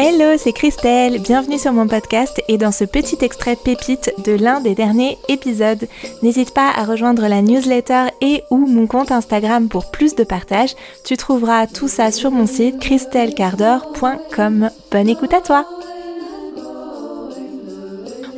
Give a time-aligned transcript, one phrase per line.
[0.00, 4.60] Hello, c'est Christelle, bienvenue sur mon podcast et dans ce petit extrait pépite de l'un
[4.60, 5.88] des derniers épisodes.
[6.22, 10.76] N'hésite pas à rejoindre la newsletter et ou mon compte Instagram pour plus de partage.
[11.04, 14.70] Tu trouveras tout ça sur mon site christellecardor.com.
[14.92, 15.66] Bonne écoute à toi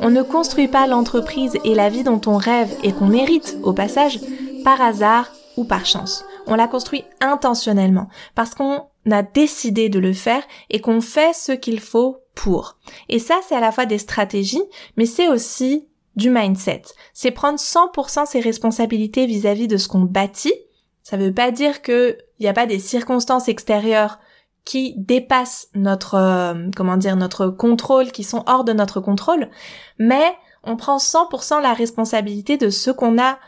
[0.01, 3.73] On ne construit pas l'entreprise et la vie dont on rêve et qu'on mérite, au
[3.73, 4.19] passage,
[4.63, 6.25] par hasard ou par chance.
[6.47, 11.51] On la construit intentionnellement parce qu'on a décidé de le faire et qu'on fait ce
[11.51, 12.77] qu'il faut pour.
[13.09, 14.63] Et ça, c'est à la fois des stratégies,
[14.97, 16.83] mais c'est aussi du mindset.
[17.13, 20.53] C'est prendre 100% ses responsabilités vis-à-vis de ce qu'on bâtit.
[21.03, 24.19] Ça veut pas dire qu'il n'y a pas des circonstances extérieures
[24.65, 29.49] qui dépassent notre, euh, comment dire, notre contrôle, qui sont hors de notre contrôle,
[29.97, 33.39] mais on prend 100% la responsabilité de ce qu'on a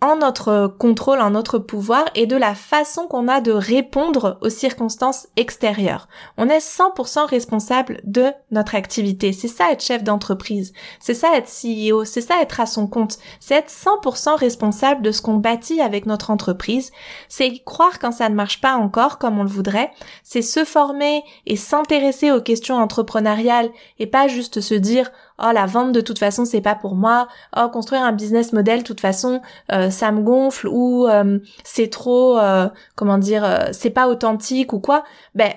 [0.00, 4.48] en notre contrôle, en notre pouvoir et de la façon qu'on a de répondre aux
[4.48, 6.08] circonstances extérieures.
[6.38, 9.32] On est 100% responsable de notre activité.
[9.32, 10.72] C'est ça être chef d'entreprise.
[11.00, 12.04] C'est ça être CEO.
[12.04, 13.18] C'est ça être à son compte.
[13.40, 16.90] C'est être 100% responsable de ce qu'on bâtit avec notre entreprise.
[17.28, 19.90] C'est croire quand ça ne marche pas encore comme on le voudrait.
[20.24, 25.10] C'est se former et s'intéresser aux questions entrepreneuriales et pas juste se dire
[25.42, 28.80] oh la vente de toute façon c'est pas pour moi, oh construire un business model
[28.80, 29.40] de toute façon
[29.72, 34.80] euh, ça me gonfle ou euh, c'est trop euh, comment dire c'est pas authentique ou
[34.80, 35.04] quoi.
[35.34, 35.52] Ben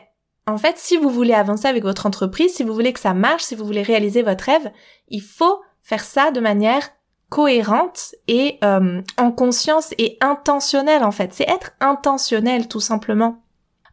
[0.47, 3.43] en fait si vous voulez avancer avec votre entreprise, si vous voulez que ça marche,
[3.43, 4.71] si vous voulez réaliser votre rêve,
[5.09, 6.89] il faut faire ça de manière
[7.29, 11.33] cohérente et en conscience et intentionnelle en fait.
[11.33, 13.42] C'est être intentionnel tout simplement.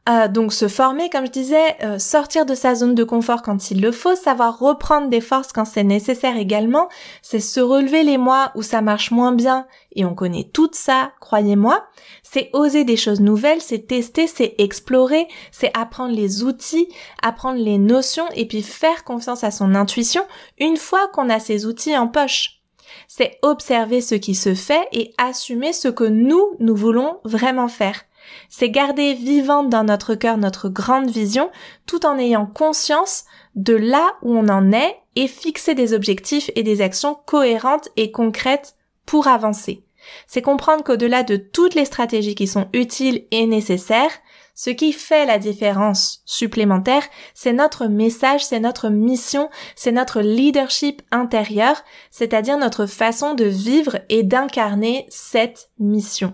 [0.09, 3.71] Euh, donc se former, comme je disais, euh, sortir de sa zone de confort quand
[3.71, 6.89] il le faut, savoir reprendre des forces quand c'est nécessaire également,
[7.23, 11.13] c'est se relever les mois où ça marche moins bien, et on connaît tout ça,
[11.21, 11.85] croyez-moi,
[12.23, 16.89] c'est oser des choses nouvelles, c'est tester, c'est explorer, c'est apprendre les outils,
[17.23, 20.23] apprendre les notions, et puis faire confiance à son intuition
[20.59, 22.60] une fois qu'on a ces outils en poche
[23.09, 28.03] c'est observer ce qui se fait et assumer ce que nous, nous voulons vraiment faire.
[28.49, 31.51] C'est garder vivante dans notre cœur notre grande vision
[31.87, 33.25] tout en ayant conscience
[33.55, 38.11] de là où on en est et fixer des objectifs et des actions cohérentes et
[38.11, 39.83] concrètes pour avancer.
[40.27, 44.13] C'est comprendre qu'au-delà de toutes les stratégies qui sont utiles et nécessaires,
[44.55, 47.03] ce qui fait la différence supplémentaire,
[47.35, 53.99] c'est notre message, c'est notre mission, c'est notre leadership intérieur, c'est-à-dire notre façon de vivre
[54.09, 56.33] et d'incarner cette mission.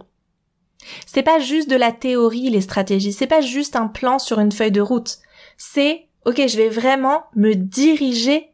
[1.06, 3.12] C'est pas juste de la théorie, les stratégies.
[3.12, 5.18] C'est pas juste un plan sur une feuille de route.
[5.56, 8.50] C'est, ok, je vais vraiment me diriger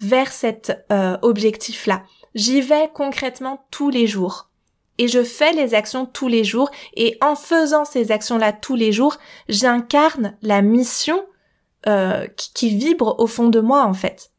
[0.00, 2.02] vers cet euh, objectif-là.
[2.34, 4.51] J'y vais concrètement tous les jours.
[5.02, 6.70] Et je fais les actions tous les jours.
[6.94, 9.16] Et en faisant ces actions-là tous les jours,
[9.48, 11.26] j'incarne la mission
[11.88, 14.30] euh, qui, qui vibre au fond de moi, en fait.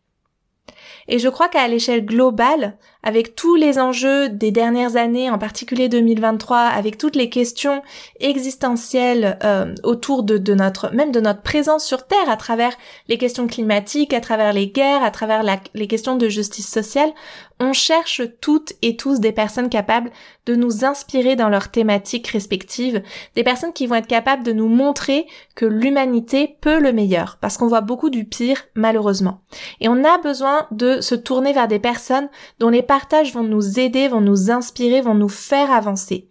[1.07, 5.89] Et je crois qu'à l'échelle globale, avec tous les enjeux des dernières années, en particulier
[5.89, 7.81] 2023, avec toutes les questions
[8.19, 12.73] existentielles euh, autour de, de, notre, même de notre présence sur Terre, à travers
[13.09, 15.43] les questions climatiques, à travers les guerres, à travers
[15.73, 17.11] les questions de justice sociale,
[17.59, 20.11] on cherche toutes et tous des personnes capables
[20.45, 23.01] de nous inspirer dans leurs thématiques respectives,
[23.35, 27.57] des personnes qui vont être capables de nous montrer que l'humanité peut le meilleur, parce
[27.57, 29.41] qu'on voit beaucoup du pire malheureusement.
[29.79, 32.29] Et on a besoin de se tourner vers des personnes
[32.59, 36.29] dont les partages vont nous aider, vont nous inspirer, vont nous faire avancer.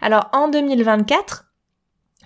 [0.00, 1.46] Alors en 2024,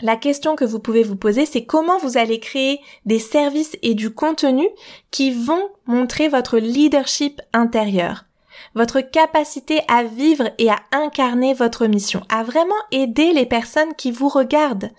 [0.00, 3.94] la question que vous pouvez vous poser, c'est comment vous allez créer des services et
[3.94, 4.66] du contenu
[5.10, 8.24] qui vont montrer votre leadership intérieur,
[8.74, 14.10] votre capacité à vivre et à incarner votre mission, à vraiment aider les personnes qui
[14.10, 14.90] vous regardent.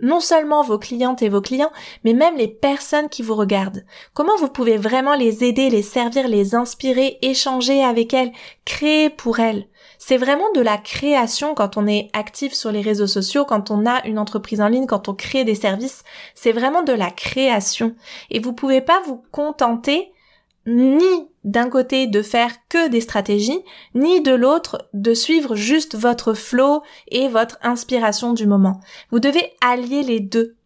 [0.00, 1.72] Non seulement vos clientes et vos clients,
[2.04, 3.82] mais même les personnes qui vous regardent.
[4.12, 8.32] Comment vous pouvez vraiment les aider, les servir, les inspirer, échanger avec elles,
[8.66, 9.66] créer pour elles?
[9.98, 13.86] C'est vraiment de la création quand on est actif sur les réseaux sociaux, quand on
[13.86, 16.04] a une entreprise en ligne, quand on crée des services.
[16.34, 17.94] C'est vraiment de la création.
[18.30, 20.12] Et vous pouvez pas vous contenter
[20.66, 23.62] ni d'un côté de faire que des stratégies,
[23.94, 28.80] ni de l'autre de suivre juste votre flow et votre inspiration du moment.
[29.10, 30.56] Vous devez allier les deux.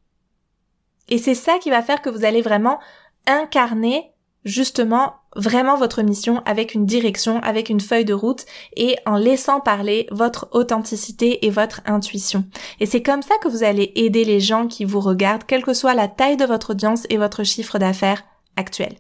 [1.09, 2.79] Et c'est ça qui va faire que vous allez vraiment
[3.27, 4.13] incarner
[4.45, 9.61] justement vraiment votre mission avec une direction, avec une feuille de route et en laissant
[9.61, 12.45] parler votre authenticité et votre intuition.
[12.81, 15.75] Et c'est comme ça que vous allez aider les gens qui vous regardent, quelle que
[15.75, 18.25] soit la taille de votre audience et votre chiffre d'affaires
[18.57, 18.97] actuel.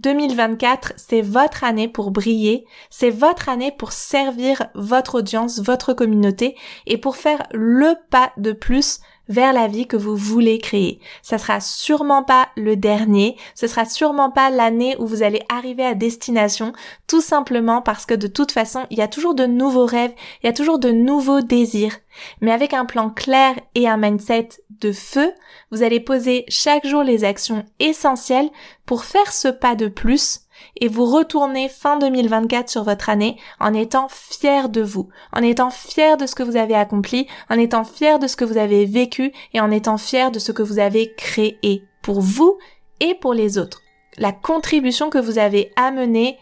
[0.00, 6.56] 2024, c'est votre année pour briller, c'est votre année pour servir votre audience, votre communauté
[6.86, 11.00] et pour faire le pas de plus vers la vie que vous voulez créer.
[11.22, 15.84] Ça sera sûrement pas le dernier, ce sera sûrement pas l'année où vous allez arriver
[15.84, 16.72] à destination,
[17.06, 20.46] tout simplement parce que de toute façon, il y a toujours de nouveaux rêves, il
[20.46, 21.98] y a toujours de nouveaux désirs.
[22.40, 24.48] Mais avec un plan clair et un mindset
[24.80, 25.32] de feu,
[25.70, 28.50] vous allez poser chaque jour les actions essentielles
[28.86, 30.40] pour faire ce pas de plus
[30.76, 35.70] et vous retournez fin 2024 sur votre année en étant fier de vous, en étant
[35.70, 38.86] fier de ce que vous avez accompli, en étant fier de ce que vous avez
[38.86, 42.58] vécu et en étant fier de ce que vous avez créé pour vous
[43.00, 43.82] et pour les autres.
[44.16, 46.38] La contribution que vous avez amenée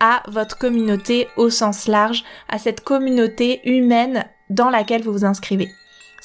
[0.00, 5.68] à votre communauté au sens large, à cette communauté humaine dans laquelle vous vous inscrivez.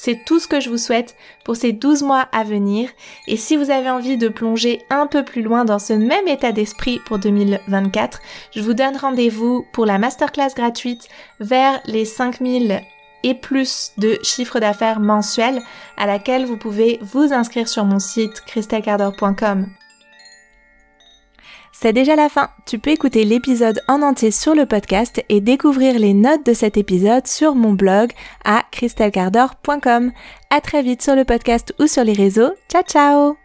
[0.02, 1.14] C'est tout ce que je vous souhaite
[1.44, 2.88] pour ces 12 mois à venir.
[3.28, 6.52] Et si vous avez envie de plonger un peu plus loin dans ce même état
[6.52, 8.22] d'esprit pour 2024,
[8.56, 12.80] je vous donne rendez-vous pour la masterclass gratuite vers les 5000
[13.24, 15.60] et plus de chiffre d'affaires mensuel
[15.98, 19.66] à laquelle vous pouvez vous inscrire sur mon site christelcarder.com
[21.80, 22.50] c'est déjà la fin.
[22.66, 26.76] Tu peux écouter l'épisode en entier sur le podcast et découvrir les notes de cet
[26.76, 28.12] épisode sur mon blog
[28.44, 30.12] à christelcarder.com.
[30.50, 32.52] À très vite sur le podcast ou sur les réseaux.
[32.68, 33.39] Ciao ciao